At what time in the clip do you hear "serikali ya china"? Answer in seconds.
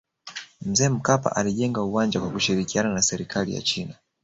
3.01-3.95